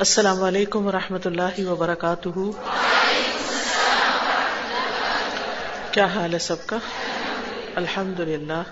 [0.00, 2.28] السلام علیکم و رحمۃ اللہ وبرکاتہ۔
[5.90, 6.78] کیا حال ہے سب کا؟
[7.74, 8.62] الحمد للہ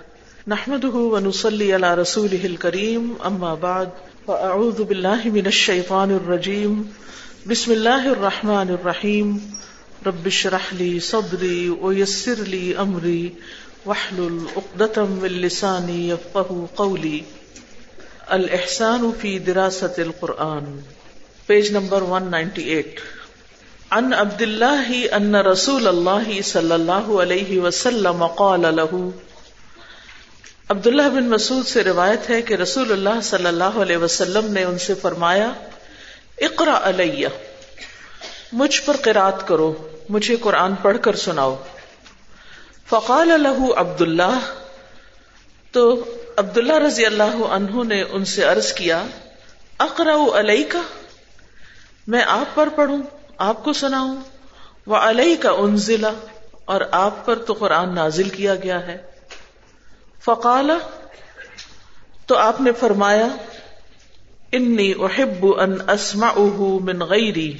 [0.47, 3.85] نحمد ونسلی علی رسول کریم اما بعد،
[4.25, 6.81] فاعوذ باللہ من الشیطان الرجیم۔
[7.47, 9.37] بسم اللہ الرحمن الرحیم۔
[10.05, 13.29] رب اشرح لی صدری ویسر لی امری۔
[13.85, 17.21] واحلل عقدۃ من لسانی یفقهوا قولی۔
[18.27, 20.79] الاحسان فی دراست القرآن۔
[21.49, 22.99] پیج نمبر 198
[23.91, 29.09] ان عبد اللہ ان رسول اللہ صلی اللہ علیہ وسلم قال له.
[30.69, 34.77] عبداللہ بن مسعود سے روایت ہے کہ رسول اللہ صلی اللہ علیہ وسلم نے ان
[34.77, 35.51] سے فرمایا
[36.41, 37.27] اقرا علیہ،
[38.53, 41.63] مجھ پر قرات کرو، مجھے قرآن پڑھ کر سناؤ۔
[42.89, 44.39] فقال له عبداللہ،
[45.71, 46.03] تو
[46.37, 49.03] عبداللہ رضی اللہ عنہ نے ان سے عرض کیا
[49.79, 50.81] اقرا علیہ کا
[52.09, 53.01] میں آپ پر پڑھوں،
[53.37, 54.17] آپ کو سناؤں۔
[54.85, 56.07] وہ علیہ کا انزلہ
[56.65, 58.97] اور آپ پر تو قرآن نازل کیا گیا ہے۔
[60.25, 60.71] فقال،
[62.25, 63.27] تو آپ نے فرمایا
[64.51, 67.57] انی احب ان اسمعه من غیری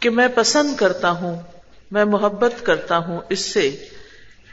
[0.00, 1.42] کہ میں پسند کرتا ہوں،
[1.90, 3.84] میں محبت کرتا ہوں اس سے،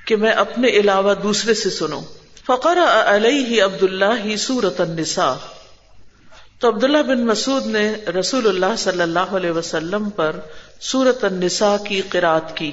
[0.08, 2.02] کہ میں اپنے علاوہ دوسرے سے سنوں۔
[2.46, 5.61] فقر علیہ عبد اللہ سورت النساء۔
[6.62, 10.36] تو عبداللہ بن مسعود نے رسول اللہ صلی اللہ علیہ وسلم پر
[10.80, 12.72] سورت النساء کی قرات کی۔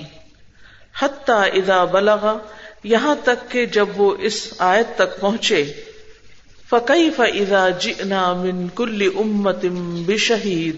[1.00, 2.36] حتیٰ اذا بلغا
[2.84, 5.72] یہاں تک کہ جب وہ اس آیت تک پہنچے۔
[6.68, 9.64] فقی فضا جنا من کل امت
[10.06, 10.76] بشہید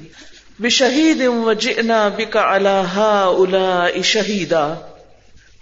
[0.61, 2.99] بشہید و جنا بکا اللہ
[3.39, 4.75] الا شہیدا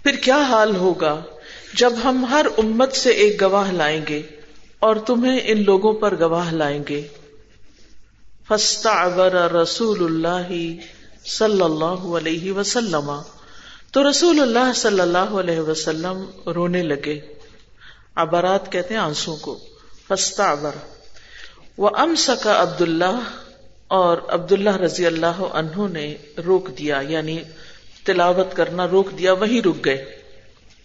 [0.03, 1.21] پھر کیا حال ہوگا
[1.73, 4.21] جب ہم ہر امت سے ایک گواہ لائیں گے
[4.79, 7.07] اور تمہیں ان لوگوں پر گواہ لائیں گے؟
[8.49, 10.81] فاستعبر رسول اللہ
[11.25, 13.21] صلی اللہ علیہ وسلم.
[13.91, 17.19] تو رسول اللہ صلی اللہ علیہ وسلم رونے لگے.
[18.15, 19.59] عبرات کہتے ہیں آنسو کو.
[20.07, 20.71] فاستعبر
[21.77, 23.19] وہ ام سکا عبد اللہ
[23.87, 26.15] اور عبد اللہ رضی اللہ عنہ نے
[26.45, 27.39] روک دیا یعنی
[28.05, 30.17] تلاوت کرنا روک دیا، وہی رک گئے۔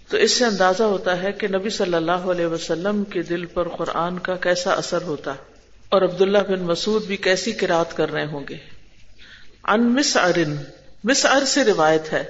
[0.09, 3.69] تو اس سے اندازہ ہوتا ہے کہ نبی صلی اللہ علیہ وسلم کے دل پر
[3.69, 5.54] قرآن کا کیسا اثر ہوتا۔ ہے
[5.94, 8.56] اور عبداللہ بن مسعود بھی کیسی کراط کر رہے ہوں گے؟
[9.65, 10.56] ان مس ارن
[11.05, 12.25] مس ار سے روایت ہے۔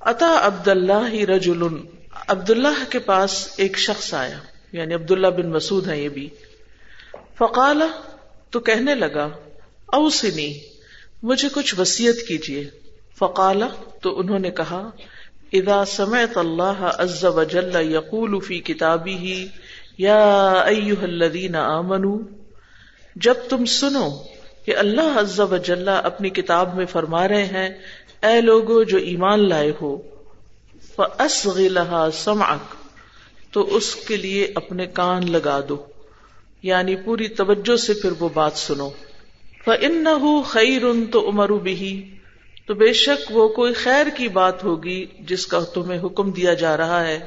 [0.00, 1.62] اتا عبد اللہ رجل
[2.28, 4.38] عبد اللہ کے پاس ایک شخص آیا
[4.72, 6.28] یعنی عبداللہ بن مسعود ہے یہ بھی۔
[7.38, 7.82] فقال
[8.50, 9.28] تو کہنے لگا
[9.86, 10.60] اوسنی
[11.22, 12.70] مجھے کچھ وسیعت کیجیے
[13.18, 13.62] فقال
[14.02, 14.90] تو انہوں نے کہا،
[15.52, 19.48] اذا سمعت اللہ عز وجل یقول فی کتابی ہی
[19.98, 20.18] یا
[20.66, 22.18] ایوہ الذین آمنوا
[23.16, 24.22] جب تم سنو
[24.64, 27.68] کہ اللہ عز و جلہ اپنی کتاب میں فرما رہے ہیں،
[28.22, 29.98] اے لوگو جو ایمان لائے ہو
[30.96, 32.76] فَأَسْغِلَهَا سَمْعَكَ
[33.52, 35.86] تو اس کے لیے اپنے کان لگا دو۔
[36.62, 38.90] یعنی پوری توجہ سے پھر وہ بات سنو۔
[39.64, 42.00] فَإِنَّهُ خَيْرٌ تُؤْمَرُ بِهِ
[42.66, 46.76] تو بے شک وہ کوئی خیر کی بات ہوگی جس کا تمہیں حکم دیا جا
[46.76, 47.18] رہا ہے۔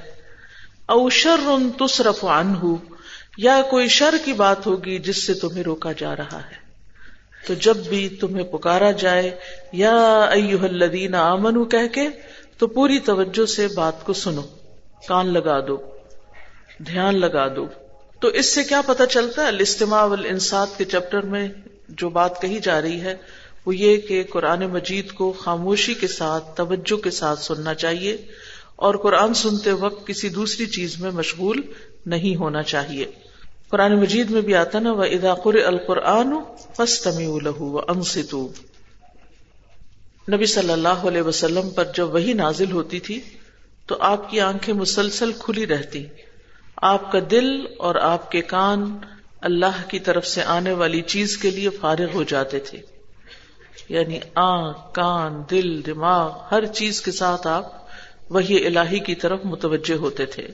[0.85, 1.49] او شر
[1.79, 2.92] تصرف عنہ
[3.37, 6.63] یا کوئی شر کی بات ہوگی جس سے تمہیں روکا جا رہا ہے۔
[7.47, 9.35] تو جب بھی تمہیں پکارا جائے،
[9.71, 12.09] یا ایوہ الذین آمنو کہہ کے،
[12.57, 14.41] تو پوری توجہ سے بات کو سنو۔
[15.07, 15.77] کان لگا دو،
[16.79, 17.67] دھیان لگا دو۔
[18.19, 21.47] تو اس سے کیا پتا چلتا ہے؟ الاستماع والانصات کے چپٹر میں
[21.89, 23.15] جو بات کہی جا رہی ہے،
[23.65, 28.17] وہ یہ کہ قرآن مجید کو خاموشی کے ساتھ، توجہ کے ساتھ سننا چاہیے
[28.75, 31.61] اور قرآن سنتے وقت کسی دوسری چیز میں مشغول
[32.05, 33.05] نہیں ہونا چاہیے۔
[33.73, 36.33] قرآن مجید میں بھی آتا نا وہ اداقر القرآن
[37.59, 38.49] و انستو
[40.31, 43.19] نبی صلی اللہ علیہ وسلم پر جب وہی نازل ہوتی تھی،
[43.85, 46.05] تو آپ کی آنکھیں مسلسل کھلی رہتی۔
[46.75, 47.47] آپ کا دل
[47.79, 48.97] اور آپ کے کان
[49.41, 52.81] اللہ کی طرف سے آنے والی چیز کے لیے فارغ ہو جاتے تھے۔
[53.89, 57.71] یعنی آنکھ، کان، دل، دماغ، ہر چیز کے ساتھ آپ
[58.29, 60.47] وہی الہی کی طرف متوجہ ہوتے تھے۔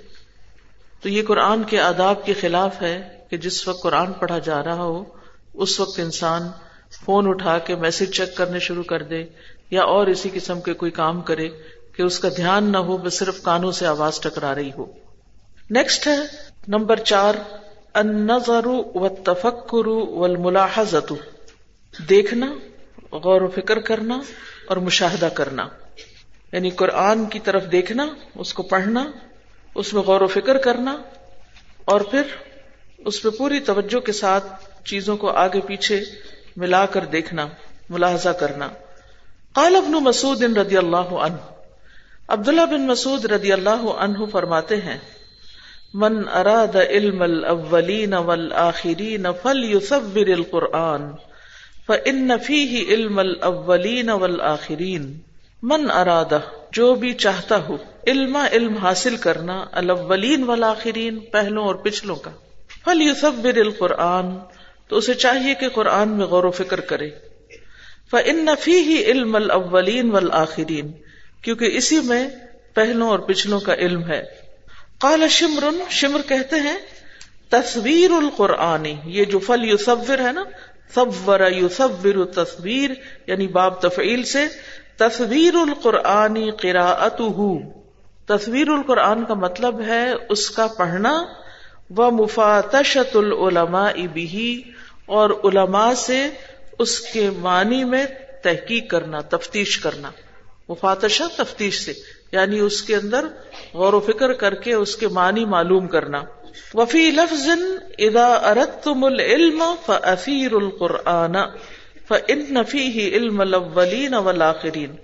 [1.02, 4.84] تو یہ قرآن کے آداب کے خلاف ہے کہ جس وقت قرآن پڑھا جا رہا
[4.84, 5.04] ہو،
[5.54, 6.42] اس وقت انسان
[7.06, 9.24] فون اٹھا کے میسج چیک کرنے شروع کر دے
[9.72, 11.50] یا اور اسی قسم کے کوئی کام کرے
[11.96, 14.86] کہ اس کا دھیان نہ ہو، بس صرف کانوں سے آواز ٹکرا رہی ہو۔
[15.70, 16.18] نیکسٹ ہے،
[16.68, 17.34] نمبر چار،
[17.94, 21.14] النظر و تفکر والملاحظت
[22.10, 22.54] دیکھنا،
[23.12, 24.20] غور و فکر کرنا
[24.68, 25.68] اور مشاہدہ کرنا۔
[26.52, 29.12] یعنی قرآن کی طرف دیکھنا، اس کو پڑھنا
[29.76, 30.98] اس میں غور و فکر کرنا
[31.86, 32.22] اور پھر
[33.06, 34.46] اس پہ پوری توجہ کے ساتھ
[34.86, 36.02] چیزوں کو آگے پیچھے
[36.58, 37.48] ملا کر دیکھنا،
[37.90, 38.68] ملاحظہ کرنا۔
[39.54, 41.38] قال ابن مسعود رضی اللہ عنہ،
[42.28, 44.98] عبداللہ بن مسعود رضی اللہ عنہ فرماتے ہیں،
[45.94, 51.12] من اراد علم الاولین والآخرین فلیصور القرآن،
[51.88, 55.20] فإن فیہ علم الاولین والآخرین،
[55.64, 56.40] من ارادہ،
[56.72, 57.78] جو بھی چاہتا ہو۔
[58.10, 62.32] علم علم حاصل کرنا الاولین والآخرین پہلوں اور پچھلوں کا۔
[62.86, 64.26] فلیصور القرآن،
[64.88, 67.10] تو اسے چاہیے کہ قرآن میں غور و فکر کرے۔
[68.12, 70.92] فن فی علم الاولین والآخرین
[71.42, 72.30] کیونکہ اسی میں
[72.74, 74.24] پہلوں اور پچھلوں کا علم ہے۔
[75.00, 76.78] قال شمر شمر کہتے ہیں
[77.50, 80.44] تصویر القرآنی یہ جو فل یوسور ہے نا
[80.96, 82.90] صور یوسور تصویر
[83.28, 84.40] یعنی باب تفعیل سے
[84.98, 87.22] تصویر القرآنی قراءت
[88.30, 91.26] تصویر القرآن کا مطلب ہے اس کا پڑھنا
[91.98, 94.64] و مفاتشت العلماء بھی
[95.06, 96.30] اور علماء سے
[96.80, 98.06] اس کے معنی میں
[98.44, 100.12] تحقیق کرنا، تفتیش کرنا۔
[100.70, 101.94] مفاتشہ تفتیش سے
[102.32, 103.26] یعنی اس کے اندر
[103.74, 106.22] غور و فکر کر کے اس کے معنی معلوم کرنا۔
[106.74, 107.50] وفی لفظ
[107.98, 111.36] ادا اردتم العلم فاثیر القرآن
[112.08, 114.96] فان فیہ علم الاولین والآخرین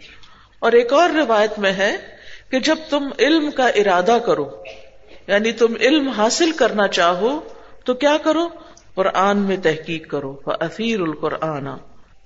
[0.59, 2.14] اور ایک اور روایت میں ہے
[2.51, 4.63] کہ جب تم علم کا ارادہ کرو
[5.27, 7.39] یعنی تم علم حاصل کرنا چاہو،
[7.85, 8.47] تو کیا کرو؟
[8.95, 11.67] قرآن میں تحقیق کرو اثیر القرآن۔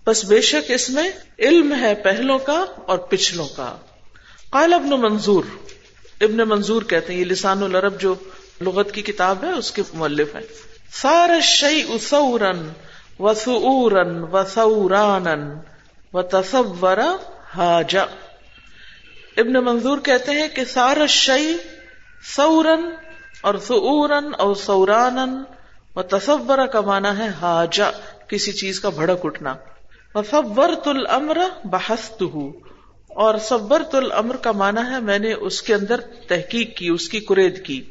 [0.07, 3.75] بس بے شک اس میں علم ہے پہلوں کا اور پچھلوں کا۔
[4.49, 5.43] قال ابن منظور
[6.21, 8.15] ابن منظور کہتے ہیں، یہ لسان العرب جو
[8.61, 10.43] لغت کی کتاب ہے، اس کے مؤلف ہیں۔
[10.91, 12.69] سار شعی اسورن
[13.19, 15.27] و سورن و سوران
[16.13, 16.97] و تصور
[17.55, 18.05] حاجا۔
[19.39, 21.53] ابن منظور کہتے ہیں کہ سار شعی
[22.35, 22.89] سورن
[23.41, 25.43] اور سورن اور سورانن
[25.95, 27.91] و تصور کا مانا ہے حاجا
[28.27, 29.55] کسی چیز کا بھڑک اٹھنا۔
[30.29, 32.23] صبر تل امر بحست
[33.09, 37.09] اور صبر تل امر کا مانا ہے میں نے اس کے اندر تحقیق کی، اس
[37.09, 37.81] کی کرید کی۔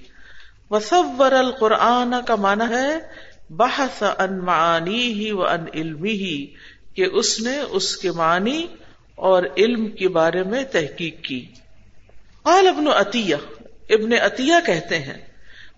[0.70, 2.98] وصور القرآن کا مانا ہے
[3.50, 6.46] بحث ان معانی ہی و ان علمی ہی
[6.94, 8.66] کہ اس نے اس کے معنی
[9.18, 11.46] اور علم کے بارے میں تحقیق کی۔
[12.42, 13.36] قال ابن عطیہ
[13.90, 15.26] ابن عطیہ کہتے ہیں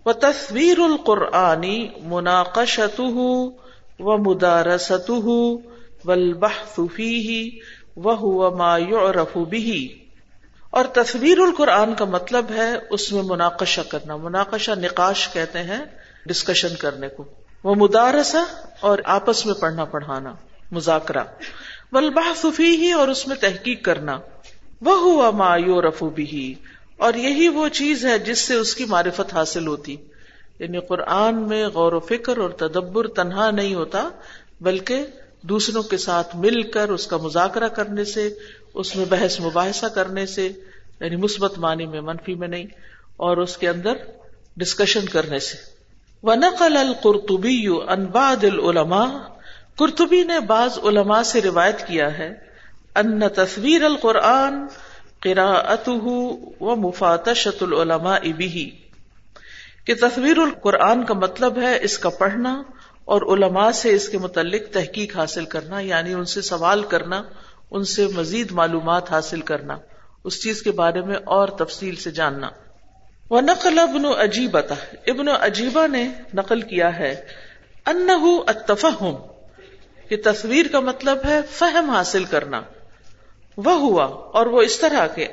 [0.05, 3.01] وہ تصویر القرآنی مناقشت
[3.99, 5.11] و مدارست
[7.95, 9.37] وہ ما يعرف
[10.69, 15.85] اور تصویر القرآن کا مطلب ہے اس میں مناقشہ کرنا۔ مناقشہ نقاش کہتے ہیں
[16.25, 17.23] ڈسکشن کرنے کو۔
[17.63, 18.43] وہ مدارسہ
[18.79, 20.33] اور آپس میں پڑھنا پڑھانا۔
[20.71, 21.23] مذاکرہ۔
[21.93, 24.19] والبحث فیہ اور اس میں تحقیق کرنا۔
[24.81, 26.51] وہ ہوا ما یعرف به
[26.97, 29.95] اور یہی وہ چیز ہے جس سے اس کی معرفت حاصل ہوتی۔
[30.59, 34.09] یعنی قرآن میں غور و فکر اور تدبر تنہا نہیں ہوتا،
[34.61, 35.05] بلکہ
[35.41, 38.29] دوسروں کے ساتھ مل کر اس کا مذاکرہ کرنے سے،
[38.73, 40.45] اس میں بحث مباحثہ کرنے سے
[40.99, 42.65] یعنی مثبت معنی میں، منفی میں نہیں،
[43.17, 43.93] اور اس کے اندر
[44.57, 45.57] ڈسکشن کرنے سے۔
[46.23, 49.30] ونقل القرطبی انباد العلماء
[49.81, 52.33] قرطبی نے بعض علماء سے روایت کیا ہے،
[52.95, 54.65] ان تصویر القرآن
[56.59, 58.63] و مفاتشت العلماء به
[59.85, 62.61] کہ تصویر القرآن کا مطلب ہے اس کا پڑھنا
[63.05, 67.23] اور علماء سے اس کے متعلق تحقیق حاصل کرنا یعنی ان سے سوال کرنا،
[67.71, 69.77] ان سے مزید معلومات حاصل کرنا،
[70.23, 72.49] اس چیز کے بارے میں اور تفصیل سے جاننا۔
[73.29, 74.75] وہ نقل ابن عجیبتا
[75.07, 77.13] ابن عجیبہ نے نقل کیا ہے،
[77.85, 79.30] انہو اتفہم
[80.11, 82.61] کہ تصویر کا مطلب ہے فہم حاصل کرنا۔
[83.57, 85.27] وہ ہوا اور وہ اس طرح کے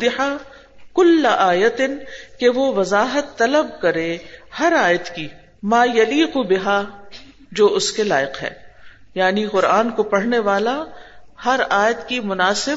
[0.00, 0.36] دہا
[0.94, 1.98] کل آیتن
[2.40, 4.18] کہ وہ وضاحت طلب کرے
[4.60, 5.28] ہر آیت کی،
[5.62, 6.82] ما یلی کو بہا،
[7.52, 8.50] جو اس کے لائق ہے۔
[9.14, 10.84] یعنی قرآن کو پڑھنے والا
[11.44, 12.76] ہر آیت کی مناسب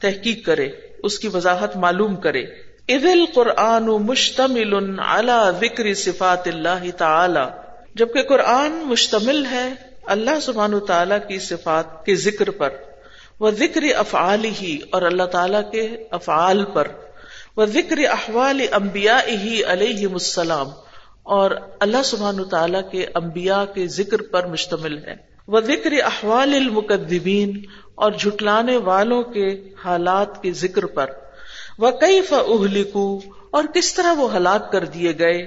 [0.00, 0.68] تحقیق کرے،
[1.02, 2.42] اس کی وضاحت معلوم کرے۔
[2.88, 7.58] ادل قرآن مشتمل اعلی ذکر صفات اللہ تعالی۔
[7.94, 12.68] جبکہ قرآن مشتمل ہے اللہ سبحان و تعالی کی صفات کے ذکر پر
[13.40, 16.88] وہ ذکر افعال ہی اور اللہ تعالی کے افعال پر
[17.56, 20.66] وہ ذکر احوال امبیا ہی علیہ السلام
[21.22, 21.50] اور
[21.80, 27.62] اللہ سبحان تعالیٰ کے امبیا کے ذکر پر مشتمل ہے وہ ذکر احوال المقدبین
[27.94, 31.10] اور جھٹلانے والوں کے حالات کے ذکر پر۔
[31.78, 35.46] وہ کئی فہلکو اور کس طرح وہ ہلاک کر دیے گئے۔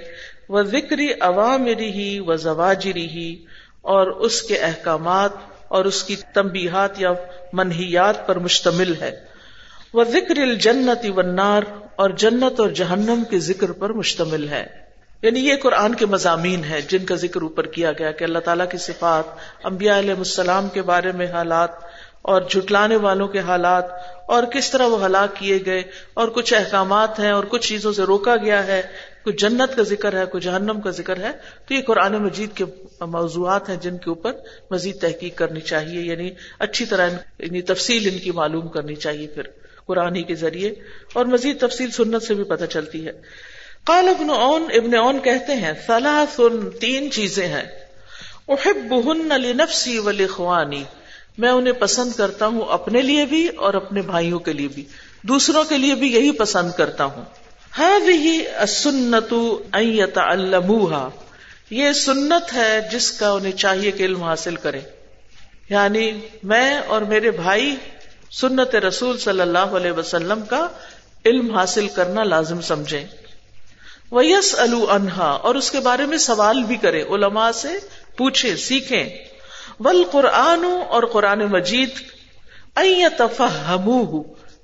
[0.49, 3.45] وہ ذکر عوامری ہی و زواجری ہی
[3.81, 5.31] اور اس کے احکامات
[5.67, 7.09] اور اس کی تمبیحات یا
[7.53, 9.19] منحیات پر مشتمل ہے۔
[9.93, 11.61] وہ ذکر الجنت و نار
[11.95, 14.81] اور جنت اور جہنم کے ذکر پر مشتمل ہے۔
[15.21, 18.69] یعنی یہ قرآن کے مضامین ہیں جن کا ذکر اوپر کیا گیا کہ اللہ تعالیٰ
[18.69, 19.23] کی صفات،
[19.63, 21.69] انبیاء علیہ السلام کے بارے میں حالات
[22.21, 23.85] اور جھٹلانے والوں کے حالات
[24.27, 25.83] اور کس طرح وہ ہلاک کیے گئے
[26.13, 28.81] اور کچھ احکامات ہیں اور کچھ چیزوں سے روکا گیا ہے
[29.23, 31.31] کچھ جنت کا ذکر ہے کچھ جہنم کا ذکر ہے،
[31.67, 32.65] تو یہ قرآن مجید کے
[33.01, 34.31] موضوعات ہیں جن کے اوپر
[34.71, 37.09] مزید تحقیق کرنی چاہیے یعنی اچھی طرح
[37.39, 39.43] یعنی تفصیل ان کی معلوم کرنی چاہیے پھر
[39.85, 40.73] قرآن ہی کے ذریعے۔
[41.13, 43.11] اور مزید تفصیل سنت سے بھی پتہ چلتی ہے۔
[43.83, 47.63] قال ابن اون ابن اون کہتے ہیں سن تین چیزیں ہیں۔
[48.47, 50.83] احبهن لنفسی ولاخوانی
[51.37, 54.85] میں انہیں پسند کرتا ہوں اپنے لیے بھی اور اپنے بھائیوں کے لیے بھی۔
[55.21, 57.25] دوسروں کے لیے بھی یہی پسند کرتا ہوں۔
[58.67, 59.33] سنت
[61.69, 64.79] یہ سنت ہے جس کا انہیں چاہیے کہ علم حاصل کرے
[65.69, 66.11] یعنی
[66.43, 67.75] میں اور میرے بھائی
[68.31, 70.67] سنت رسول صلی اللہ علیہ وسلم کا
[71.25, 73.05] علم حاصل کرنا لازم سمجھیں۔
[74.11, 74.55] ویس
[74.89, 77.69] انہا اور اس کے بارے میں سوال بھی کرے علماء سے
[78.17, 79.09] پوچھے سیکھیں۔
[79.79, 81.89] ول قرآن اور قرآن مجید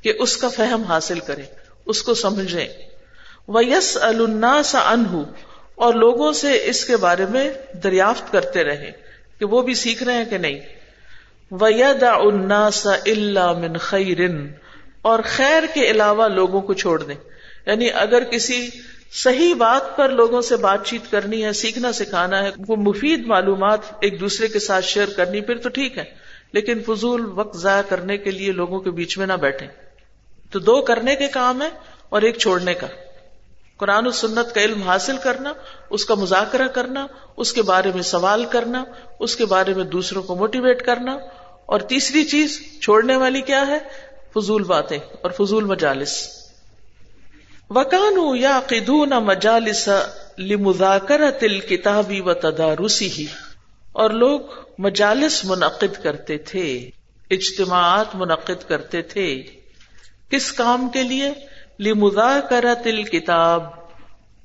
[0.04, 1.42] کہ اس کا فہم حاصل کرے
[1.86, 2.88] اس کو سمجھے
[3.48, 5.24] ویس الناس انہ
[5.76, 7.50] اور لوگوں سے اس کے بارے میں
[7.84, 8.92] دریافت کرتے رہے
[9.40, 10.60] کہ وہ بھی سیکھ رہے ہیں کہ نہیں۔
[11.52, 14.48] وید الناس اللہ من خیرن
[15.02, 17.16] اور خیر کے علاوہ لوگوں کو چھوڑ دیں۔
[17.66, 18.70] یعنی اگر کسی
[19.12, 23.80] صحیح بات پر لوگوں سے بات چیت کرنی ہے، سیکھنا سکھانا ہے، وہ مفید معلومات
[24.00, 26.04] ایک دوسرے کے ساتھ شیئر کرنی، پھر تو ٹھیک ہے۔
[26.54, 29.68] لیکن فضول وقت ضائع کرنے کے لیے لوگوں کے بیچ میں نہ بیٹھے
[30.52, 31.70] تو دو کرنے کے کام ہے
[32.10, 32.88] اور ایک چھوڑنے کا۔
[33.78, 35.54] قرآن و سنت کا علم حاصل کرنا،
[35.90, 37.08] اس کا مذاکرہ کرنا،
[37.38, 38.84] اس کے بارے میں سوال کرنا،
[39.20, 41.18] اس کے بارے میں دوسروں کو موٹیویٹ کرنا۔
[41.66, 43.78] اور تیسری چیز چھوڑنے والی کیا ہے؟
[44.36, 46.28] فضول باتیں اور فضول مجالس۔
[47.70, 49.90] وکانو یا قدون مجالس
[51.40, 53.26] تل کتابی و تدارسی ہی
[53.92, 54.40] اور لوگ
[54.78, 56.90] مجالس منعقد کرتے تھے،
[57.32, 59.44] اجتماعات منعقد کرتے تھے۔
[60.30, 61.34] کس کام کے لیے؟
[61.80, 62.40] لمزا
[62.84, 63.64] تل کتاب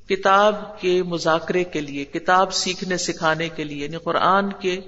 [0.09, 4.81] کتاب کے مذاکرے کے لیے، کتاب سیکھنے سکھانے کے لیے یعنی قرآن کے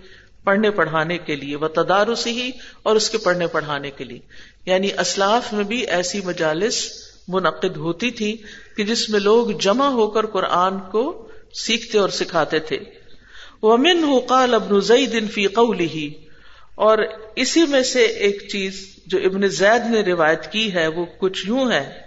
[0.44, 2.50] پڑھنے پڑھانے کے لیے وہ تدارسی ہی
[2.82, 4.18] اور اس کے پڑھنے پڑھانے کے لیے۔
[4.66, 6.90] یعنی اسلاف میں بھی ایسی مجالس
[7.28, 8.36] منعقد ہوتی تھی
[8.76, 12.78] کہ جس میں لوگ جمع ہو کر قرآن کو سیکھتے اور سکھاتے تھے۔
[13.62, 16.06] ومن قال ابن زید فی قوله،
[16.74, 16.98] اور
[17.36, 21.70] اسی میں سے ایک چیز جو ابن زید نے روایت کی ہے، وہ کچھ یوں
[21.72, 22.03] ہے۔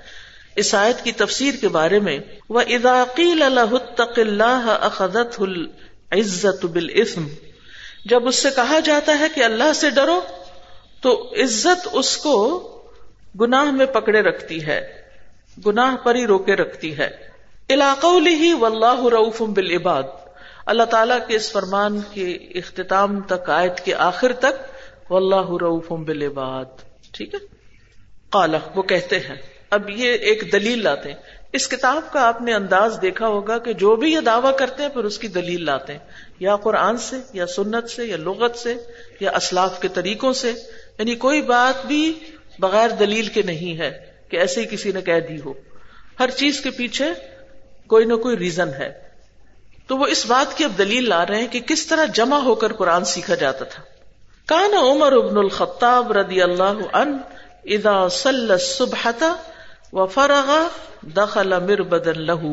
[0.57, 7.27] اس آیت کی تفسیر کے بارے میں وہ اداقیل اللہ اخذت العزت بالاسم
[8.05, 10.21] جب اس سے کہا جاتا ہے کہ اللہ سے ڈرو،
[11.01, 12.59] تو عزت اس کو
[13.41, 15.01] گناہ میں پکڑے رکھتی ہے،
[15.65, 17.09] گناہ پر ہی روکے رکھتی ہے۔
[17.69, 20.03] علاقہ ہی و اللہ رعف بالعباد۔
[20.65, 25.91] اللہ تعالیٰ کے اس فرمان کے اختتام تک، آیت کے آخر تک و اللہ رعف
[25.91, 26.65] بالعباد۔
[27.11, 27.39] ٹھیک ہے؟
[28.29, 31.21] کالا وہ کہتے ہیں اب یہ ایک دلیل لاتے ہیں۔
[31.53, 34.89] اس کتاب کا آپ نے انداز دیکھا ہوگا کہ جو بھی یہ دعویٰ کرتے ہیں،
[34.89, 35.99] پھر اس کی دلیل لاتے ہیں۔
[36.39, 38.75] یا قرآن سے، یا سنت سے، یا لغت سے،
[39.19, 40.49] یا اسلاف کے طریقوں سے۔
[40.99, 42.19] یعنی کوئی بات بھی
[42.59, 45.53] بغیر دلیل کے نہیں ہے کہ ایسے ہی کسی نے کہہ دی ہو۔
[46.19, 47.05] ہر چیز کے پیچھے
[47.87, 48.93] کوئی نہ کوئی ریزن ہے۔
[49.87, 52.55] تو وہ اس بات کی اب دلیل لا رہے ہیں کہ کس طرح جمع ہو
[52.55, 53.83] کر قرآن سیکھا جاتا تھا۔
[54.45, 57.17] کان عمر ابن الخطاب رضی اللہ ان
[57.65, 59.11] اذا صلی صبح
[59.93, 60.51] و فرغ
[61.15, 62.43] دخل مربدا له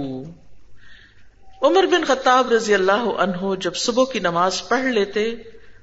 [1.63, 5.31] عمر بن خطاب رضی اللہ عنہ جب صبح کی نماز پڑھ لیتے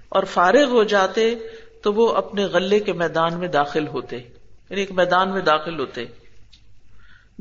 [0.10, 1.36] اور فارغ ہو جاتے
[1.84, 6.06] تو وہ اپنے غلے کے میدان میں داخل ہوتے یعنی ایک میدان میں داخل ہوتے۔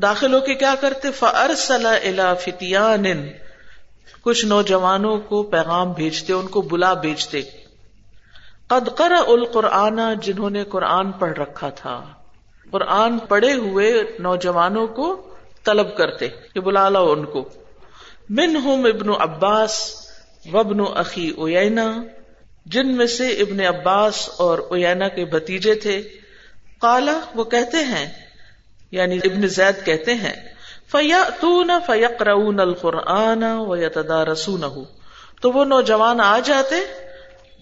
[0.02, 3.05] داخل ہو کے کیا کرتے؟ فتیان
[4.23, 7.43] کچھ نوجوانوں کو پیغام بھیجتے، ان کو بلا بھیجتے۔
[8.67, 12.12] قد کر القرآن، جنہوں نے قرآن پڑھ رکھا تھا۔
[12.71, 15.35] قرآن پڑھے ہوئے نوجوانوں کو
[15.65, 17.49] طلب کرتے کہ بلا لو ان کو۔
[18.29, 19.95] من ہوں ابن عباس
[20.53, 22.03] وبن عقی اوینا
[22.67, 26.03] جن میں سے ابن عباس اور اوینا کے بتیجے تھے۔
[26.81, 28.12] کالا وہ کہتے ہیں
[28.91, 30.55] یعنی ابن زید کہتے ہیں
[30.91, 31.25] فیا
[31.87, 34.65] فیق رون القرآن و یتدا رسون
[35.41, 36.77] تو وہ نوجوان آ جاتے،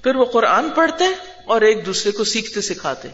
[0.02, 1.04] پھر وہ قرآن پڑھتے
[1.44, 3.08] اور ایک دوسرے کو سیکھتے سکھاتے۔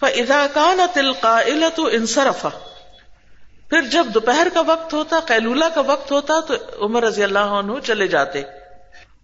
[0.00, 1.40] فضا کان تلقا
[1.74, 2.48] تو انصرفا۔
[3.70, 6.54] پھر جب دوپہر کا وقت ہوتا، قیلولہ کا وقت ہوتا، تو
[6.84, 8.42] عمر رضی اللہ عنہ چلے جاتے۔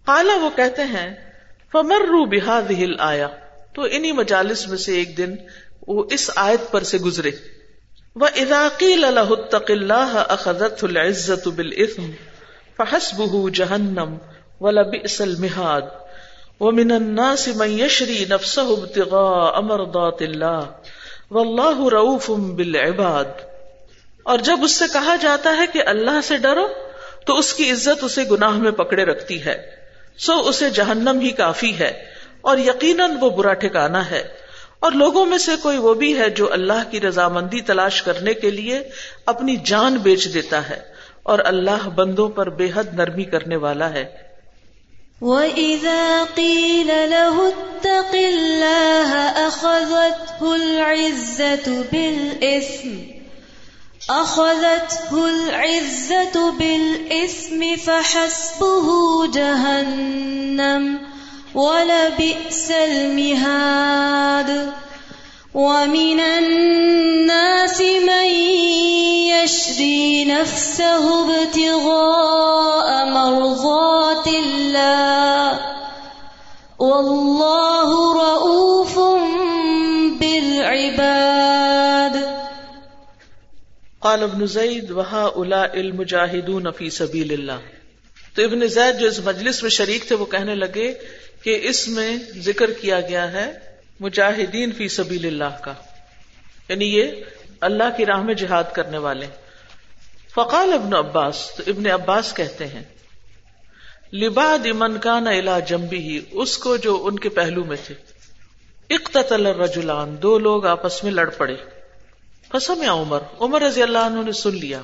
[0.05, 1.15] کالا وہ کہتے ہیں
[1.71, 3.27] فمر رو بحاد ہل آیا
[3.75, 5.35] تو انہی مجالس میں سے ایک دن
[5.87, 7.31] وہ اس آیت پر سے گزرے۔
[8.15, 12.11] وہ اضاقی اتق اللہ اخذت العزت بالاسم
[12.77, 14.17] فحسبه جہنم
[14.61, 15.81] ولبئس المہاد
[16.59, 20.63] ومن الناس من يشري نفسه ابتغاء مرضات الله.
[21.31, 23.25] والله رؤوف بالعباد.
[24.23, 26.67] اور جب اس سے کہا جاتا ہے کہ اللہ سے ڈرو،
[27.25, 29.71] تو اس کی عزت اسے گناہ میں پکڑے رکھتی ہے۔
[30.17, 32.05] سو اسے جہنم ہی کافی ہے،
[32.41, 34.23] اور یقیناً وہ برا ٹھکانا ہے۔
[34.79, 38.49] اور لوگوں میں سے کوئی وہ بھی ہے جو اللہ کی رضامندی تلاش کرنے کے
[38.49, 38.89] لیے
[39.25, 40.79] اپنی جان بیچ دیتا ہے،
[41.23, 44.26] اور اللہ بندوں پر بے حد نرمی کرنے والا ہے۔
[45.21, 49.11] وَإِذَا قِيلَ لَهُ اتَّقِ اللَّهَ
[49.47, 52.97] أَخَذَتْهُ الْعِزَّةُ بِالْإِثْمِ
[54.09, 58.87] أَخَذَتْهُ الْعِزَّةُ بِالْإِثْمِ فَحَسْبُهُ
[59.33, 61.01] جَهَنَّمُ
[61.55, 64.49] وَلَبِئْسَ الْمِهَادُ
[65.57, 68.27] ومن الناس من
[69.29, 75.59] يشري نفسه ابتغاء مرضات الله
[76.79, 78.99] والله رؤوف
[80.19, 82.15] بالعباد.
[84.01, 87.59] قال ابن زيد وهؤلاء المجاهدون في سبيل الله
[88.35, 90.93] تو ابن زید جو اس مجلس میں شریک تھے، وہ کہنے لگے
[91.43, 93.66] کہ اس میں ذکر کیا گیا ہے
[93.99, 95.73] مجاہدین فی سبیل اللہ کا۔
[96.69, 97.11] یعنی یہ
[97.61, 99.27] اللہ کی راہ میں جہاد کرنے والے۔
[100.35, 102.83] فقال ابن عباس، تو ابن عباس کہتے ہیں
[104.13, 107.95] لباد امن کا نہ الا جمبی ہی اس کو جو ان کے پہلو میں تھے۔
[108.89, 111.55] اقتتل الرجلان، دو لوگ آپس میں لڑ پڑے۔
[112.47, 114.81] قسم یا عمر عمر رضی اللہ عنہ نے سن لیا۔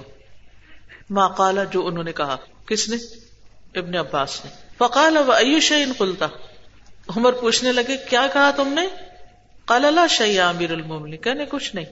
[1.09, 2.95] ما قالا جو انہوں نے کہا۔ کس نے؟
[3.75, 6.27] ابن عباس نے۔ فقال اب شعین کلتا
[7.09, 8.87] عمر پوچھنے لگے، کیا کہا تم نے؟
[9.65, 11.85] کال اللہ شعی امیر المومن کہنے، کچھ نہیں،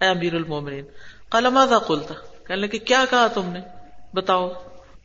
[0.00, 0.80] اے امیر المومن
[1.28, 2.14] کال ماذا قلتا
[2.46, 3.60] کہنے لگے، کیا کہا تم نے؟
[4.14, 4.48] بتاؤ.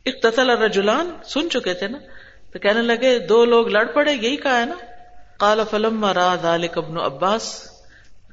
[0.06, 1.98] اقتتل الرجلان، سن چکے تھے نا؟
[2.52, 4.74] تو کہنے لگے، دو لوگ لڑ پڑے، یہی کہا ہے نا؟
[5.36, 7.68] قال فلم را ذلك ابن عباس.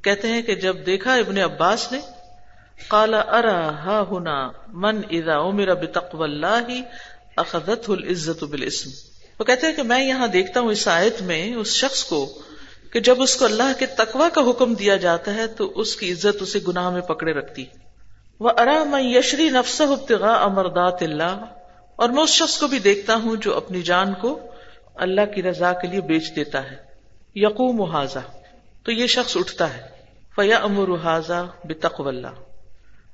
[0.02, 2.00] کہتے ہیں کہ جب دیکھا ابن عباس نے،
[2.88, 6.80] قال، ارا ہا ہنا من اذا امر بتقوى الله
[7.36, 8.90] اخذت العزت بالاسم؟
[9.40, 12.42] وہ کہتے ہیں کہ میں یہاں دیکھتا ہوں اس آیت میں اس شخص کو
[12.94, 16.12] کہ جب اس کو اللہ کے تقوا کا حکم دیا جاتا ہے تو اس کی
[16.12, 17.66] عزت اسے گناہ میں پکڑے رکھتی۔
[18.40, 21.46] وہ ارا میں یشری نفس ابتغاء امردات اللہ۔
[21.96, 24.40] اور میں اس شخص کو بھی دیکھتا ہوں جو اپنی جان کو
[24.96, 26.76] اللہ کی رضا کے لیے بیچ دیتا ہے۔
[27.36, 28.20] یقوم حاضا
[28.84, 29.82] تو یہ شخص اٹھتا ہے۔
[30.36, 32.28] فیا امر حاضا بتقو اللہ۔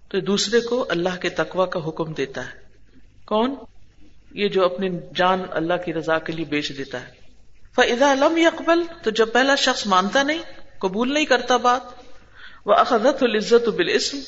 [0.09, 2.59] تو دوسرے کو اللہ کے تقوا کا حکم دیتا ہے۔
[3.25, 3.55] کون؟
[4.35, 7.11] یہ جو اپنی جان اللہ کی رضا کے لیے بیچ دیتا ہے۔
[7.75, 10.39] فضا علم اقبل تو جب پہلا شخص مانتا نہیں،
[10.79, 11.81] قبول نہیں کرتا بات
[12.65, 14.19] وہ اخذت العزت بالاسم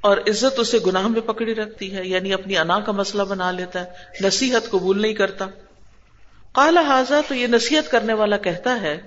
[0.00, 3.80] اور عزت اسے گناہ میں پکڑی رکھتی ہے یعنی اپنی انا کا مسئلہ بنا لیتا
[3.80, 5.46] ہے، نصیحت قبول نہیں کرتا۔
[6.52, 9.00] کالا حاضہ تو یہ نصیحت کرنے والا کہتا ہے،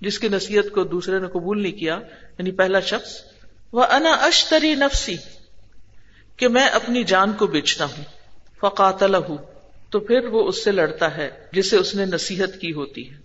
[0.00, 1.98] جس کی نصیحت کو دوسرے نے قبول نہیں کیا
[2.38, 3.16] یعنی پہلا شخص
[3.72, 5.16] وہ انا اشتری نفسی
[6.36, 8.04] کہ میں اپنی جان کو بیچتا ہوں۔
[8.60, 9.14] فقاتل
[9.90, 13.16] تو پھر وہ اس سے لڑتا ہے جسے اس نے نصیحت کی ہوتی ہے۔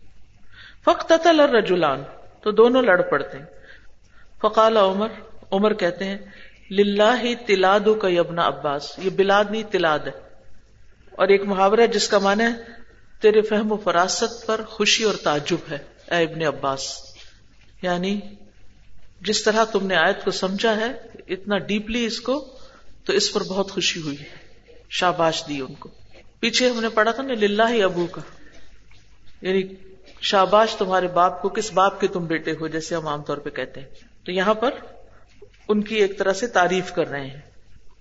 [0.86, 2.04] فق تتل اور رجولان
[2.42, 3.46] تو دونوں لڑ پڑتے ہیں۔
[4.42, 5.08] فقال عمر
[5.52, 6.18] عمر کہتے ہیں
[6.72, 10.12] للہ ہی تلاد کا یبنا عباس، یہ بلاد نہیں، تلاد ہے۔
[11.12, 12.72] اور ایک محاورہ جس کا معنی ہے،
[13.22, 15.78] تیرے فہم و فراست پر خوشی اور تعجب ہے،
[16.12, 17.02] اے ابن عباس۔
[17.82, 18.20] یعنی
[19.22, 20.92] جس طرح تم نے آیت کو سمجھا ہے،
[21.28, 22.58] اتنا ڈیپلی اس کو،
[23.06, 24.30] تو اس پر بہت خوشی ہوئی ہے۔
[24.90, 25.90] شاباش دی ان کو۔
[26.40, 28.22] پیچھے ہم نے پڑھا تھا نا، للہ ہی ابو کا۔
[29.42, 29.62] یعنی
[30.22, 33.50] شاباش تمہارے باپ کو کس باپ کے تم بیٹے ہو، جیسے ہم عام طور پہ
[33.50, 33.88] کہتے ہیں۔
[34.26, 34.72] تو یہاں پر
[35.68, 37.40] ان کی ایک طرح سے تعریف کر رہے ہیں۔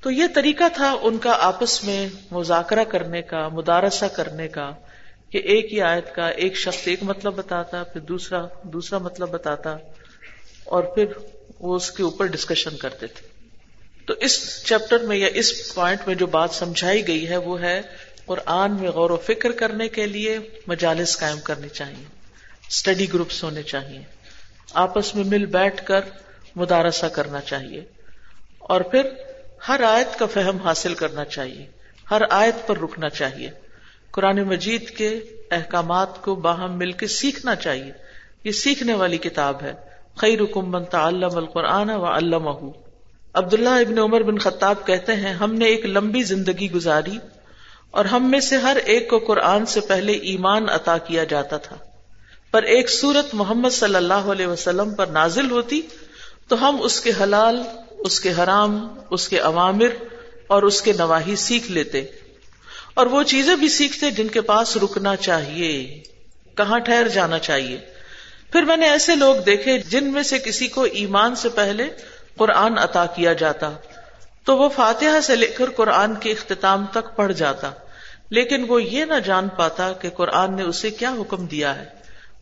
[0.00, 4.70] تو یہ طریقہ تھا ان کا آپس میں مذاکرہ کرنے کا، مدارسہ کرنے کا،
[5.30, 9.76] کہ ایک ہی آیت کا، ایک شخص ایک مطلب بتاتا، پھر دوسرا دوسرا مطلب بتاتا،
[10.64, 11.04] اور پھر
[11.58, 13.28] وہ اس کے اوپر ڈسکشن کرتے تھے۔
[14.06, 17.82] تو اس چیپٹر میں یا اس پوائنٹ میں جو بات سمجھائی گئی ہے، وہ ہے
[18.26, 22.04] قرآن میں غور و فکر کرنے کے لیے مجالس قائم کرنی چاہیے
[22.68, 24.02] اسٹڈی گروپس ہونے چاہیے،
[24.74, 26.00] آپس میں مل بیٹھ کر
[26.56, 27.84] مدارسہ کرنا چاہیے،
[28.58, 29.08] اور پھر
[29.68, 31.66] ہر آیت کا فہم حاصل کرنا چاہیے،
[32.10, 33.50] ہر آیت پر رکنا چاہیے۔
[34.10, 35.08] قرآن مجید کے
[35.50, 37.92] احکامات کو باہم مل کے سیکھنا چاہیے۔
[38.44, 39.72] یہ سیکھنے والی کتاب ہے۔
[40.16, 42.50] خیر من تعلم القرآن و علامہ
[43.34, 47.18] عبداللہ ابن عمر بن خطاب کہتے ہیں، ہم نے ایک لمبی زندگی گزاری۔
[47.94, 51.76] اور ہم میں سے ہر ایک کو قرآن سے پہلے ایمان عطا کیا جاتا تھا۔
[52.50, 55.80] پر ایک سورت محمد صلی اللہ علیہ وسلم پر نازل ہوتی
[56.48, 57.62] تو ہم اس کے حلال،
[57.98, 59.88] اس کے حرام، اس کے عوامر
[60.46, 62.04] اور اس کے نواحی سیکھ لیتے۔
[62.94, 66.02] اور وہ چیزیں بھی سیکھتے جن کے پاس رکنا چاہیے،
[66.56, 67.78] کہاں ٹھہر جانا چاہیے۔
[68.52, 71.86] پھر میں نے ایسے لوگ دیکھے جن میں سے کسی کو ایمان سے پہلے
[72.36, 73.70] قرآن عطا کیا جاتا
[74.44, 77.70] تو وہ فاتحہ سے لے کر قرآن کے اختتام تک پڑھ جاتا۔
[78.30, 81.84] لیکن وہ یہ نہ جان پاتا کہ قرآن نے اسے کیا حکم دیا ہے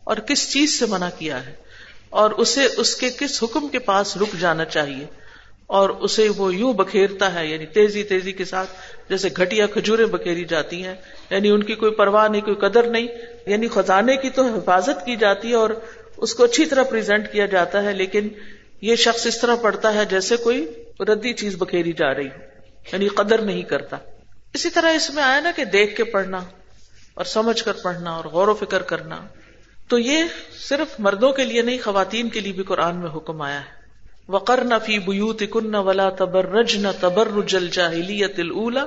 [0.03, 1.53] اور کس چیز سے منع کیا ہے
[2.09, 5.05] اور اسے اس کے کس حکم کے پاس رک جانا چاہیے
[5.67, 8.69] اور اسے وہ یوں بکھیرتا ہے یعنی تیزی تیزی کے ساتھ
[9.09, 10.95] جیسے گھٹیا کھجورے بکھیری جاتی ہیں
[11.29, 13.07] یعنی ان کی کوئی پرواہ نہیں، کوئی قدر نہیں
[13.45, 15.69] یعنی خزانے کی تو حفاظت کی جاتی ہے اور
[16.17, 18.27] اس کو اچھی طرح پریزنٹ کیا جاتا ہے، لیکن
[18.81, 20.65] یہ شخص اس طرح پڑھتا ہے جیسے کوئی
[20.99, 22.41] ردی چیز بکھیری جا رہی ہو
[22.93, 23.97] یعنی قدر نہیں کرتا۔
[24.53, 26.39] اسی طرح اس میں آیا نا کہ دیکھ کے پڑھنا
[27.13, 29.19] اور سمجھ کر پڑھنا اور غور و فکر کرنا،
[29.87, 30.23] تو یہ
[30.69, 33.83] صرف مردوں کے لیے نہیں، خواتین کے لیے بھی قرآن میں حکم آیا ہے۔
[34.29, 38.85] وقر نہ فی بوت کن ولا تبرج نہ تبرج الجاہلیت الا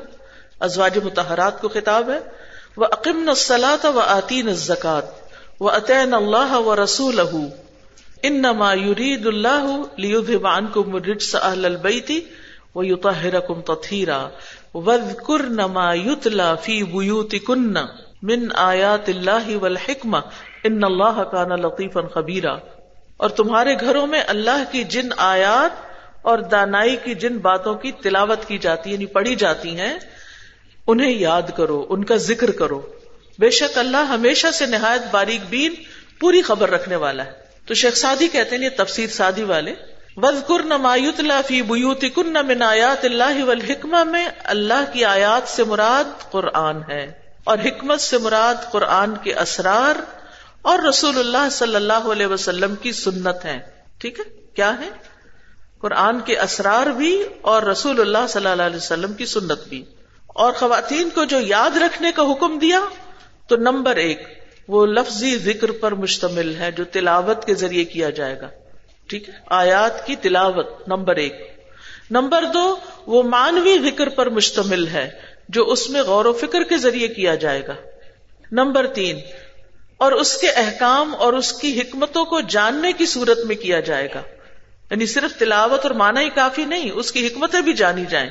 [0.60, 2.18] ازواج متحرات کو خطاب ہے۔
[2.76, 5.04] وہ عقیم نہ سلاط و آتین زکات
[5.60, 7.20] و عطین اللہ و رسول
[8.22, 12.20] ان نما یرید اللہ لیان کو مرج اہل البیتی
[12.74, 14.28] و یوتاہر کم تتھیرا
[14.76, 17.74] ود کر نما یتلا فی بوت کن
[18.22, 20.14] من آیات اللہ والحکم
[20.64, 22.56] ان اللہ کان لطیفا خبیرہ
[23.16, 25.86] اور تمہارے گھروں میں اللہ کی جن آیات
[26.22, 29.98] اور دانائی کی جن باتوں کی تلاوت کی جاتی یعنی پڑھی جاتی ہیں،
[30.86, 32.82] انہیں یاد کرو، ان کا ذکر کرو۔
[33.38, 35.74] بے شک اللہ ہمیشہ سے نہایت باریک بین
[36.20, 37.30] پوری خبر رکھنے والا ہے۔
[37.66, 39.74] تو شیخ سادی کہتے ہیں یہ تفسیر سادی والے
[40.16, 45.64] وز کر نمایت فی بوت کن من آیات اللہ والحکمہ میں اللہ کی آیات سے
[45.64, 47.12] مراد قرآن ہے۔
[47.44, 50.00] اور حکمت سے مراد قرآن کے اسرار
[50.62, 53.58] اور رسول اللہ صلی اللہ علیہ وسلم کی سنت ہے
[53.98, 54.24] ٹھیک ہے؟
[54.56, 54.88] کیا ہے؟
[55.80, 59.84] قرآن کے اسرار بھی اور رسول اللہ صلی اللہ علیہ وسلم کی سنت بھی۔
[60.26, 62.80] اور خواتین کو جو یاد رکھنے کا حکم دیا،
[63.48, 64.22] تو نمبر ایک،
[64.68, 68.48] وہ لفظی ذکر پر مشتمل ہے جو تلاوت کے ذریعے کیا جائے گا۔
[69.08, 71.34] ٹھیک ہے؟ آیات کی تلاوت، نمبر ایک۔
[72.10, 75.10] نمبر دو، وہ مانوی ذکر پر مشتمل ہے،
[75.48, 77.74] جو اس میں غور و فکر کے ذریعے کیا جائے گا۔
[78.52, 79.20] نمبر تین،
[79.96, 84.08] اور اس کے احکام اور اس کی حکمتوں کو جاننے کی صورت میں کیا جائے
[84.14, 84.22] گا۔
[84.90, 88.30] یعنی صرف تلاوت اور مانا ہی کافی نہیں، اس کی حکمتیں بھی جانی جائیں۔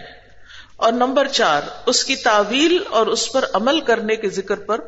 [0.75, 4.79] اور نمبر چار، اس کی تعویل اور اس پر عمل کرنے کے ذکر پر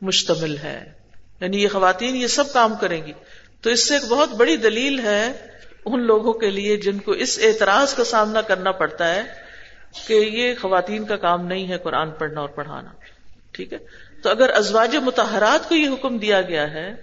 [0.00, 0.92] مشتمل ہے۔
[1.40, 3.12] یعنی یہ خواتین یہ سب کام کریں گی۔
[3.62, 5.32] تو اس سے ایک بہت بڑی دلیل ہے
[5.84, 9.22] ان لوگوں کے لیے جن کو اس اعتراض کا سامنا کرنا پڑتا ہے
[10.06, 12.90] کہ یہ خواتین کا کام نہیں ہے قرآن پڑھنا اور پڑھانا،
[13.52, 13.78] ٹھیک ہے؟
[14.22, 16.94] تو اگر ازواج متحرات کو یہ حکم دیا گیا ہے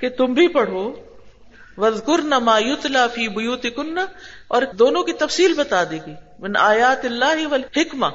[0.00, 0.92] کہ تم بھی پڑھو
[1.78, 3.98] وزگر نہ مایوت فی بیوت کن
[4.48, 8.06] اور دونوں کی تفصیل بتا دے گی۔ من آیات اللہ حکمہ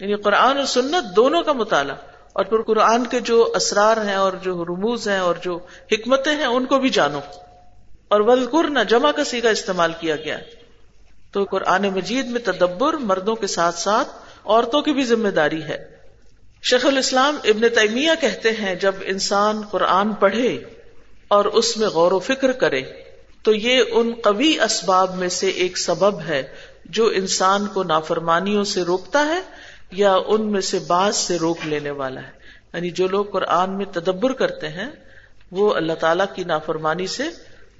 [0.00, 1.96] یعنی قرآن اور سنت دونوں کا مطالعہ۔
[2.38, 5.58] اور پھر قرآن کے جو اسرار ہیں اور جو رموز ہیں اور جو
[5.92, 7.20] حکمتیں ہیں، ان کو بھی جانو۔
[8.08, 10.38] اور وزگر نہ جمع کا سیگا استعمال کیا گیا۔
[11.32, 14.08] تو قرآن مجید میں تدبر مردوں کے ساتھ ساتھ
[14.44, 15.96] عورتوں کی بھی ذمہ داری ہے۔
[16.62, 20.58] شیخ الاسلام ابن تیمیہ کہتے ہیں، جب انسان قرآن پڑھے
[21.28, 22.82] اور اس میں غور و فکر کرے،
[23.42, 26.42] تو یہ ان قوی اسباب میں سے ایک سبب ہے
[26.84, 29.57] جو انسان کو نافرمانیوں سے روکتا ہے
[29.92, 32.30] یا ان میں سے بعض سے روک لینے والا ہے۔
[32.74, 34.90] یعنی جو لوگ قرآن میں تدبر کرتے ہیں،
[35.50, 37.22] وہ اللہ تعالی کی نافرمانی سے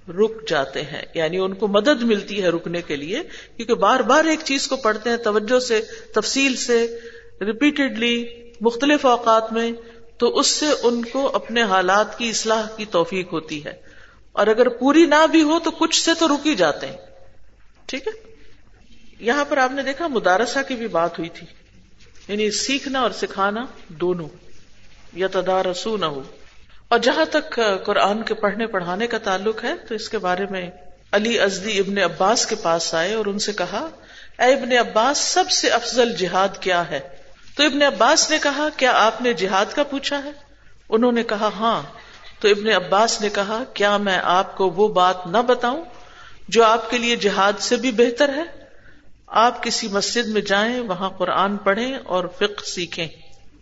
[0.09, 3.23] رک جاتے ہیں۔ یعنی ان کو مدد ملتی ہے رکنے کے لیے،
[3.57, 5.83] کیونکہ بار بار ایک چیز کو پڑھتے ہیں، توجہ سے،
[6.15, 6.99] تفصیل سے
[7.41, 8.27] ریپیٹڈلی
[8.61, 9.73] مختلف اوقات میں،
[10.19, 13.73] تو اس سے ان کو اپنے حالات کی اصلاح کی توفیق ہوتی ہے۔
[14.33, 16.97] اور اگر پوری نہ بھی ہو، تو کچھ سے تو رک ہی جاتے ہیں۔
[17.87, 18.13] ٹھیک ہے؟
[19.21, 21.47] یہاں پر آپ نے دیکھا، مدارسہ کی بھی بات ہوئی تھی۔
[22.29, 24.29] یعنی سیکھنا اور سکھانا دونوں
[25.13, 26.23] یا تدارسو نہ ہو
[26.89, 30.71] اور جہاں تک قرآن کے پڑھنے پڑھانے کا تعلق ہے، تو اس کے بارے میں
[31.13, 33.89] علی ازدی ابن عباس کے پاس آئے اور ان سے کہا،
[34.39, 37.01] اے ابن عباس، سب سے افضل جہاد کیا ہے؟
[37.57, 40.31] تو ابن عباس نے کہا، کیا آپ نے جہاد کا پوچھا ہے؟
[40.89, 41.83] انہوں نے کہا ہاں۔
[42.41, 45.85] تو ابن عباس نے کہا، کیا میں آپ کو وہ بات نہ بتاؤں
[46.49, 48.58] جو آپ کے لیے جہاد سے بھی بہتر ہے؟
[49.31, 53.07] آپ کسی مسجد میں جائیں، وہاں قرآن پڑھیں اور فقہ سیکھیں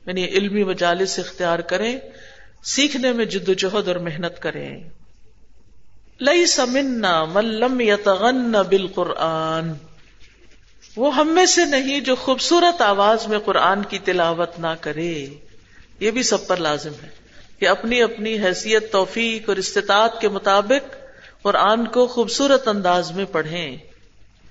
[0.07, 1.99] یعنی علمی مجالس اختیار کریں،
[2.65, 4.91] سیکھنے میں جد و جہد اور محنت کریں۔
[6.21, 9.73] لئی سمنا ملم یتغن بالقرآن۔
[10.97, 15.27] وہ ہم میں سے نہیں جو خوبصورت آواز میں قرآن کی تلاوت نہ کرے۔
[16.01, 17.09] یہ بھی سب پر لازم ہے
[17.59, 20.95] کہ اپنی اپنی حیثیت، توفیق اور استطاعت کے مطابق
[21.43, 23.77] قرآن کو خوبصورت انداز میں پڑھیں۔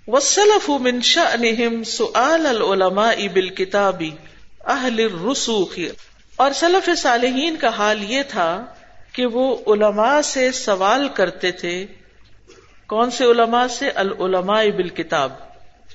[0.08, 4.04] وسلف من شأنهم سؤال العلماء بالکتاب
[4.66, 5.80] اہل الرسوخ۔
[6.36, 8.66] اور سلف صالحین کا حال یہ تھا
[9.12, 11.86] کہ وہ علماء سے سوال کرتے تھے،
[12.88, 15.34] کون سے علماء سے؟ العلماء بالکتاب،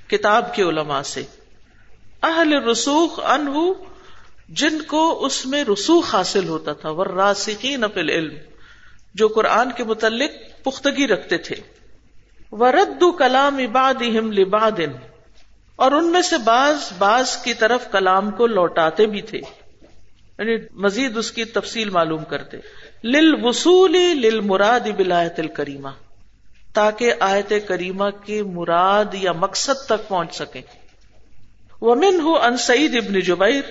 [0.09, 1.23] کتاب کے علماء سے۔
[2.23, 3.85] اہل رسوخ انہو
[4.49, 8.35] جن کو اس میں رسوخ حاصل ہوتا تھا۔ وراسخین فی العلم،
[9.15, 11.80] جو قرآن کے متعلق پختگی رکھتے تھے۔
[12.53, 14.81] ورد کلام عبادہم لباد
[15.77, 19.39] اور ان میں سے بعض بعض کی طرف کلام کو لوٹاتے بھی تھے۔
[20.39, 22.57] یعنی مزید اس کی تفصیل معلوم کرتے۔
[23.05, 25.89] لل وصولی لل مراد بلایت الکریمہ۔
[26.75, 30.63] تاکہ آیت کریمہ کے مراد یا مقصد تک پہنچ سکیں۔
[31.81, 33.63] ومن ہو ان سعید ابن جبیر۔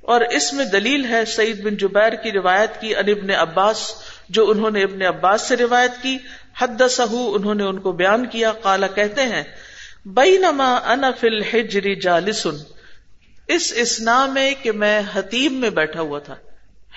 [0.00, 3.94] اور اس میں دلیل ہے سعید بن جبیر کی روایت کی ان ابن عباس،
[4.28, 6.18] جو انہوں نے ابن عباس سے روایت کی۔
[6.62, 9.42] حد سہو انہوں نے ان کو بیان کیا کالا کہتے ہیں
[10.04, 12.56] بئی نما ان فل ہجری جالسن
[13.48, 16.34] اس اسنا میں کہ میں حتیم میں بیٹھا ہوا تھا۔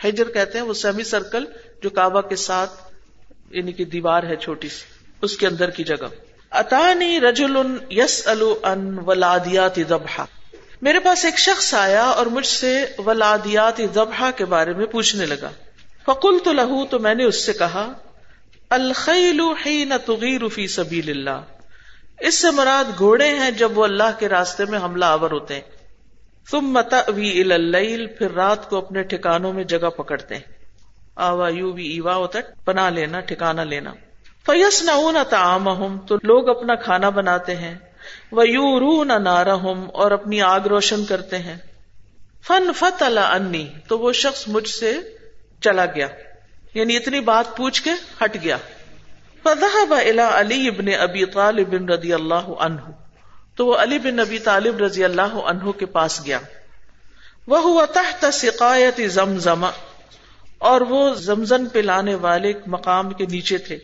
[0.04, 1.46] ہجر کہتے ہیں وہ سیمی سرکل
[1.84, 2.72] جو کعبہ کے ساتھ
[3.52, 4.84] یعنی کہ دیوار ہے چھوٹی سی،
[5.22, 6.08] اس کے اندر کی جگہ۔
[6.52, 7.56] اتانی رجل
[7.90, 8.28] یس
[8.64, 10.24] ان ولادیات ذبح۔
[10.82, 15.50] میرے پاس ایک شخص آیا اور مجھ سے ولادیات ذبح کے بارے میں پوچھنے لگا۔
[16.06, 17.94] فکل تو لہو تو میں نے اس سے کہا
[18.72, 21.42] الخیل حین تغیر فی سبیل اللہ۔
[22.20, 25.62] اس سے مراد گھوڑے ہیں جب وہ اللہ کے راستے میں حملہ آور ہوتے ہیں۔
[26.52, 30.42] تم متوی اللیل، پھر رات کو اپنے ٹھکانوں میں جگہ پکڑتے ہیں۔
[31.16, 33.94] آوا یو وی ایوا ہوتا ہے لینا ٹھکانا لینا۔
[34.46, 37.76] فیس نہ تعام تو لوگ اپنا کھانا بناتے ہیں۔
[38.32, 39.14] وہ یو رو نہ
[39.94, 41.58] اور اپنی آگ روشن کرتے ہیں۔
[42.48, 44.94] فن فت اللہ انی، تو وہ شخص مجھ سے
[45.62, 46.08] چلا گیا۔
[46.74, 47.92] یعنی اتنی بات پوچھ کے
[48.24, 48.58] ہٹ گیا۔
[49.44, 52.82] فضح الا علی ابن ابی طالب رضی اللہ عنہ
[53.56, 56.40] تو وہ علی بن نبی طالب رضی اللہ عنہ کے پاس گیا۔
[57.48, 59.66] وہ تحت سقایت زمزم۔
[60.58, 63.78] اور وہ زمزن پہ لانے والے مقام کے نیچے تھے۔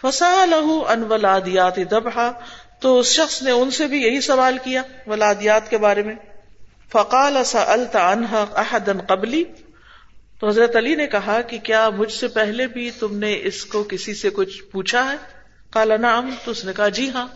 [0.00, 2.32] فسا لہو ان ولادیات دبہا
[2.80, 6.14] تو اس شخص نے ان سے بھی یہی سوال کیا ولادیات کے بارے میں۔
[6.92, 9.44] فقال سألت عنها احدا قبلی
[10.42, 13.84] تو حضرت علی نے کہا کہ کیا مجھ سے پہلے بھی تم نے اس کو
[13.84, 15.16] کسی سے کچھ پوچھا ہے؟
[15.70, 17.28] کالا نام تو اس نے کہا جی ہاں۔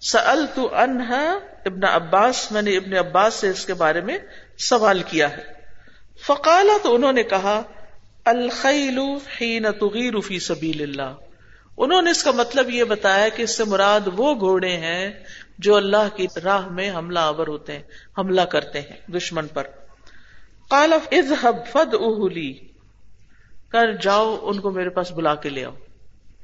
[0.00, 4.18] سل تو انہا ابن عباس، میں نے ابن عباس سے اس کے بارے میں
[4.58, 5.42] سوال کیا ہے۔
[6.26, 7.62] فقالا تو انہوں نے کہا،
[8.24, 8.98] الخیل
[9.40, 11.14] حین تغیر فی سبیل اللہ۔
[11.78, 15.12] انہوں نے اس کا مطلب یہ بتایا کہ اس سے مراد وہ گھوڑے ہیں
[15.58, 17.82] جو اللہ کی راہ میں حملہ آور ہوتے ہیں،
[18.18, 19.64] حملہ کرتے ہیں دشمن پر۔
[20.70, 22.52] کالف از ہب فد اہلی
[23.68, 25.72] کر، جاؤ، ان کو میرے پاس بلا کے لے آؤ.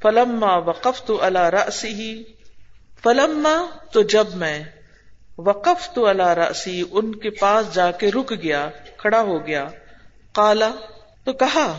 [0.03, 2.23] فلما وقف تو اللہ رسی
[3.03, 4.65] فلما تو جب میں
[5.39, 9.69] وقف تو اللہ رسی ان کے پاس جا کے رک گیا، کھڑا ہو گیا
[10.33, 10.71] کالا
[11.25, 11.79] تو کہا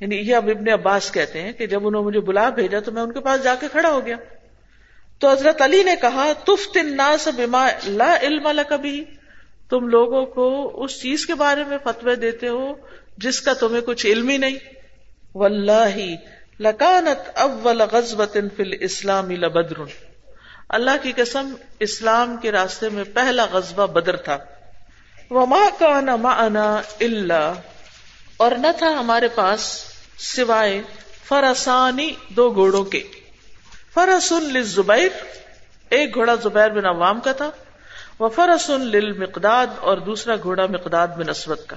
[0.00, 2.92] یعنی یہ اب ابن عباس کہتے ہیں کہ جب انہوں نے مجھے بلا بھیجا تو
[2.92, 4.16] میں ان کے پاس جا کے کھڑا ہو گیا۔
[5.18, 9.02] تو حضرت علی نے کہا، تفت الناس بما لا علم لك به.
[9.70, 12.72] تم لوگوں کو اس چیز کے بارے میں فتوی دیتے ہو
[13.18, 14.56] جس کا تمہیں کچھ علم ہی نہیں۔
[15.34, 15.96] واللہ
[16.60, 19.82] لکانت اول غزوت فی الاسلام لبدر۔
[20.68, 24.38] اللہ کی قسم، اسلام کے راستے میں پہلا غزوہ بدر تھا۔
[25.30, 27.52] وما کان معنا الا
[28.36, 29.84] اور نہ تھا ہمارے پاس
[30.18, 30.82] سوائے
[31.24, 33.02] فرسانی دو گھوڑوں کے۔
[33.94, 35.24] فرسن للزبیر،
[35.90, 37.50] ایک گھوڑا زبیر بن عوام کا تھا۔
[38.20, 41.76] وفرسن للمقداد اور دوسرا گھوڑا مقداد بن اسود کا۔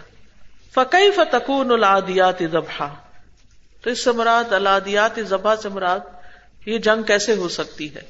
[0.73, 2.87] فقی فتکون العادیات ذبحا۔
[3.81, 5.99] تو اس سے مراد الادیات ذبح سے مراد
[6.65, 8.01] یہ جنگ کیسے ہو سکتی ہے؟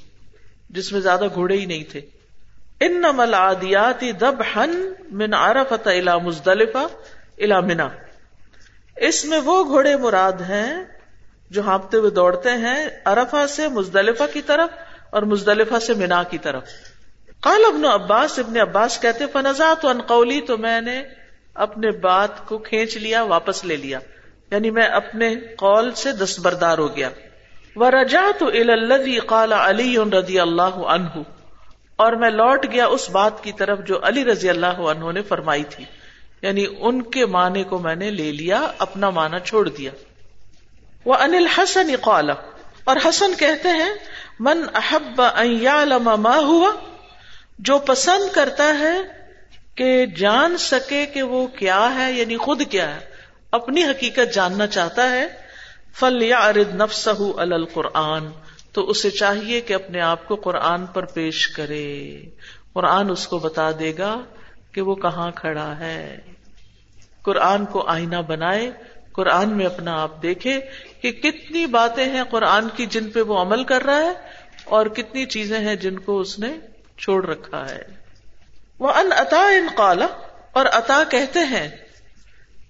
[0.69, 2.01] جس میں زیادہ گھوڑے ہی نہیں تھے۔
[2.79, 6.87] ان العادیات ذبحن من عرفت الى مزدلفہ
[7.37, 7.87] الى منا
[8.95, 10.83] اس میں وہ گھوڑے مراد ہیں
[11.49, 14.69] جو ہانپتے ہوئے دوڑتے ہیں ارفا سے مزدلفہ کی طرف
[15.09, 16.63] اور مزدلفہ سے منا کی طرف۔
[17.41, 21.03] قال ابن عباس ابن عباس کہتے فنزا تو انقولی تو میں نے
[21.53, 23.99] اپنے بات کو کھینچ لیا، واپس لے لیا۔
[24.51, 27.09] یعنی میں اپنے قول سے دستبردار ہو گیا۔
[27.75, 28.49] وہ رجا تو
[29.27, 31.19] قال علی رضی اللہ عنہ
[31.95, 35.63] اور میں لوٹ گیا اس بات کی طرف جو علی رضی اللہ عنہ نے فرمائی
[35.63, 35.85] تھی۔
[36.41, 39.91] یعنی ان کے معنی کو میں نے لے لیا، اپنا معنی چھوڑ دیا۔
[41.05, 42.29] وہ انل حسن قال
[42.83, 43.93] اور حسن کہتے ہیں،
[44.39, 46.71] من احب ان يعلم ما ہوا
[47.59, 48.97] جو پسند کرتا ہے
[49.75, 52.99] کہ جان سکے کہ وہ کیا ہے یعنی خود کیا ہے،
[53.51, 55.27] اپنی حقیقت جاننا چاہتا ہے
[55.93, 58.27] فل یا ارد نفس القرآن،
[58.71, 62.21] تو اسے چاہیے کہ اپنے آپ کو قرآن پر پیش کرے۔
[62.73, 64.19] قرآن اس کو بتا دے گا
[64.71, 66.17] کہ وہ کہاں کھڑا ہے۔
[67.21, 68.71] قرآن کو آئینہ بنائے،
[69.11, 70.59] قرآن میں اپنا آپ دیکھے
[71.01, 74.13] کہ کتنی باتیں ہیں قرآن کی جن پہ وہ عمل کر رہا ہے
[74.63, 76.47] اور کتنی چیزیں ہیں جن کو اس نے
[76.97, 77.81] چھوڑ رکھا ہے۔
[78.79, 80.07] وہ ان عطا ان قالا
[80.51, 81.67] اور عطا کہتے ہیں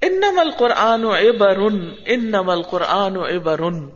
[0.02, 3.90] ان نمل قرآن و ابرن ان نمل قرآن و ابرن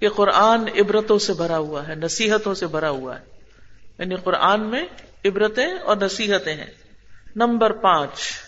[0.00, 3.24] یہ قرآن عبرتوں سے بھرا ہوا ہے، نصیحتوں سے بھرا ہوا ہے۔
[3.98, 4.84] یعنی قرآن میں
[5.24, 6.70] عبرتیں اور نصیحتیں ہیں۔
[7.36, 8.41] نمبر پانچ۔